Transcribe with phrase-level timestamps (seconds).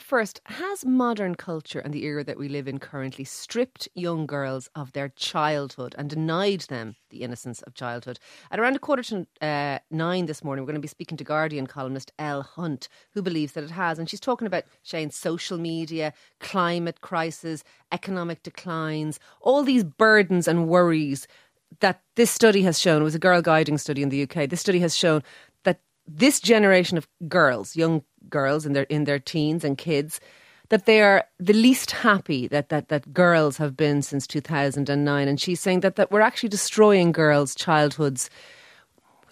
[0.00, 4.68] First, has modern culture and the era that we live in currently stripped young girls
[4.74, 8.18] of their childhood and denied them the innocence of childhood?
[8.50, 11.24] At around a quarter to uh, nine this morning, we're going to be speaking to
[11.24, 13.98] Guardian columnist Elle Hunt, who believes that it has.
[13.98, 20.66] And she's talking about, Shane, social media, climate crisis, economic declines, all these burdens and
[20.66, 21.28] worries
[21.78, 23.00] that this study has shown.
[23.00, 24.48] It was a girl guiding study in the UK.
[24.48, 25.22] This study has shown
[26.12, 30.20] this generation of girls, young girls in their in their teens and kids
[30.70, 35.28] that they are the least happy that, that, that girls have been since 2009.
[35.28, 38.30] And she's saying that, that we're actually destroying girls' childhoods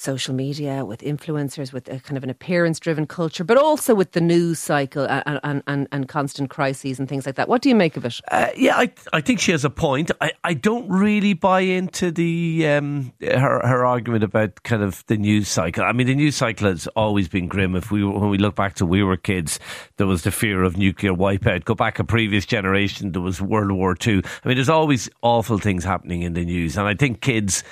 [0.00, 4.12] social media, with influencers, with a kind of an appearance driven culture, but also with
[4.12, 7.48] the news cycle and, and, and, and, constant crises and things like that.
[7.48, 8.20] What do you make of it?
[8.30, 10.10] Uh, yeah, I, I think she has a point.
[10.20, 15.16] I, I don't really buy into the um, her, her argument about kind of the
[15.16, 15.84] news cycle.
[15.84, 17.76] I mean, the news cycle has always been grim.
[17.76, 19.60] If we When we look back to we were kids,
[19.98, 21.64] there was the fear of nuclear wipeout.
[21.64, 24.22] Go back a previous generation, there was World War II.
[24.44, 26.76] I mean, there's always awful things happening in the news.
[26.76, 27.62] And I think kids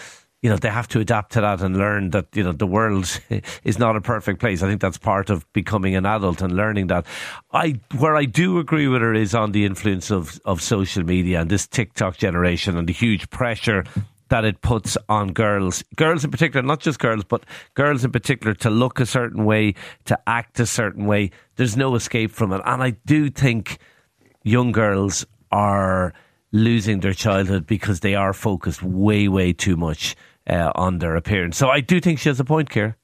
[0.42, 3.20] you know they have to adapt to that and learn that you know the world
[3.64, 4.62] is not a perfect place.
[4.62, 7.06] I think that's part of becoming an adult and learning that.
[7.52, 11.40] I where I do agree with her is on the influence of of social media
[11.40, 13.84] and this TikTok generation and the huge pressure
[14.28, 18.52] that it puts on girls, girls in particular, not just girls, but girls in particular,
[18.52, 21.30] to look a certain way, to act a certain way.
[21.56, 23.78] There's no escape from it, and I do think
[24.42, 26.12] young girls are
[26.52, 31.56] losing their childhood because they are focused way, way too much uh, on their appearance.
[31.56, 32.96] So I do think she has a point, Ciara.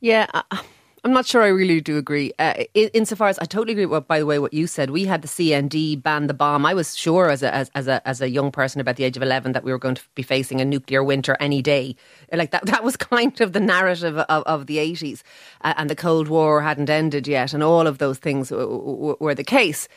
[0.00, 0.26] Yeah.
[0.32, 0.60] I-
[1.02, 2.30] I'm not sure I really do agree.
[2.38, 4.90] Uh, insofar as I totally agree with, by the way, what you said.
[4.90, 6.66] We had the CND ban the bomb.
[6.66, 9.16] I was sure as a, as, as, a, as a young person about the age
[9.16, 11.96] of 11 that we were going to be facing a nuclear winter any day.
[12.34, 15.22] Like that, that was kind of the narrative of, of the 80s.
[15.62, 17.54] Uh, and the Cold War hadn't ended yet.
[17.54, 19.88] And all of those things w- w- were the case.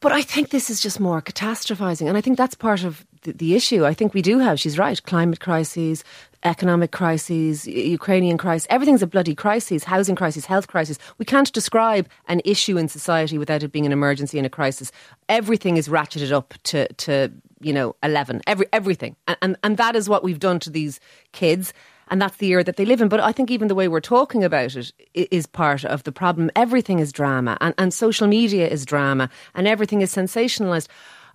[0.00, 2.06] But I think this is just more catastrophizing.
[2.06, 3.84] And I think that's part of the, the, issue.
[3.86, 6.04] I think we do have, she's right, climate crises,
[6.42, 8.66] economic crises, Ukrainian crisis.
[8.68, 10.98] Everything's a bloody crisis, housing crisis, health crisis.
[11.16, 14.92] We can't describe an issue in society without it being an emergency and a crisis.
[15.30, 18.42] Everything is ratcheted up to, to you know, 11.
[18.46, 19.16] Every, everything.
[19.26, 21.00] And, and, and that is what we've done to these
[21.32, 21.72] kids
[22.08, 23.08] and that's the era that they live in.
[23.08, 26.50] But I think even the way we're talking about it is part of the problem.
[26.56, 30.88] Everything is drama, and, and social media is drama, and everything is sensationalized.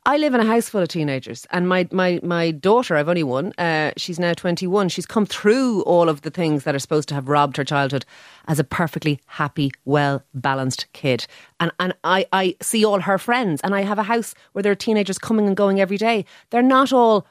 [0.03, 3.21] I live in a house full of teenagers, and my my my daughter, I've only
[3.21, 3.53] one.
[3.59, 4.89] Uh, she's now twenty one.
[4.89, 8.03] She's come through all of the things that are supposed to have robbed her childhood
[8.47, 11.27] as a perfectly happy, well balanced kid.
[11.59, 14.71] And and I I see all her friends, and I have a house where there
[14.71, 16.25] are teenagers coming and going every day.
[16.49, 17.27] They're not all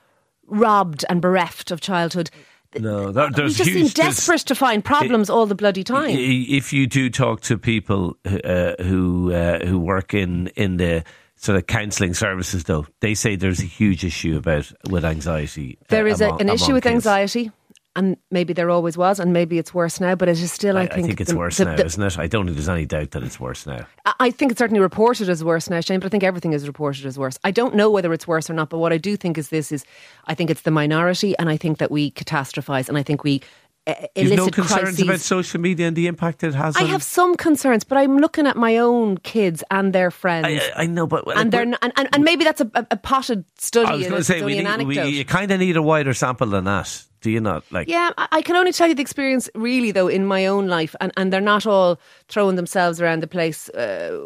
[0.47, 2.31] robbed and bereft of childhood.
[2.79, 5.83] No, that, there's we just huge, seem desperate to find problems it, all the bloody
[5.83, 6.11] time.
[6.11, 11.03] If you do talk to people uh, who uh, who work in in the
[11.37, 15.79] sort of counselling services, though, they say there's a huge issue about with anxiety.
[15.81, 16.95] Uh, there is among, a, an issue with kids.
[17.07, 17.51] anxiety
[17.97, 20.15] and maybe there always was, and maybe it's worse now.
[20.15, 21.87] But it is still, I, I think, I think it's the, worse the, now, the,
[21.87, 22.19] isn't it?
[22.19, 23.87] I don't think there's any doubt that it's worse now.
[24.19, 26.01] I think it's certainly reported as worse now, Shane.
[26.01, 27.39] But I think everything is reported as worse.
[27.43, 28.71] I don't know whether it's worse or not.
[28.71, 29.85] But what I do think is this: is
[30.27, 33.43] I think it's the minority, and I think that we catastrophize, and I think we
[33.87, 35.03] uh, You've no concerns crises.
[35.03, 36.77] about social media and the impact it has.
[36.77, 40.47] I have some concerns, but I'm looking at my own kids and their friends.
[40.47, 43.45] I, I know, but like, and they're and, and, and, maybe that's a, a potted
[43.59, 43.89] study.
[43.89, 46.49] I was going to say we, need, we you kind of need a wider sample
[46.49, 49.91] than that do you not like yeah i can only tell you the experience really
[49.91, 53.69] though in my own life and, and they're not all throwing themselves around the place
[53.71, 54.19] uh,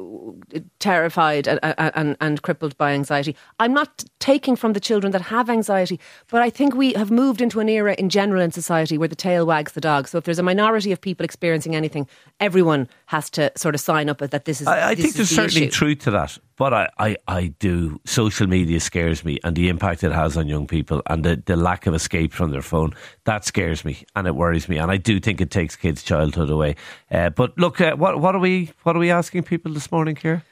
[0.78, 3.34] terrified and, and, and crippled by anxiety.
[3.58, 7.40] I'm not taking from the children that have anxiety but i think we have moved
[7.40, 10.08] into an era in general in society where the tail wags the dog.
[10.08, 12.06] So if there's a minority of people experiencing anything
[12.40, 15.34] everyone has to sort of sign up that this is i, I think there's the
[15.34, 15.72] certainly issue.
[15.72, 18.00] truth to that but I, I, I do.
[18.04, 21.56] Social media scares me and the impact it has on young people and the, the
[21.56, 22.94] lack of escape from their phone.
[23.24, 24.78] That scares me and it worries me.
[24.78, 26.76] And I do think it takes kids' childhood away.
[27.10, 30.16] Uh, but look, uh, what, what, are we, what are we asking people this morning,
[30.16, 30.44] here?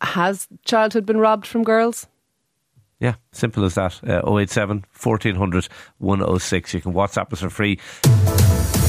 [0.00, 2.06] Has childhood been robbed from girls?
[3.00, 3.98] Yeah, simple as that.
[4.06, 5.68] Uh, 087 1400
[5.98, 6.74] 106.
[6.74, 7.78] You can WhatsApp us for free.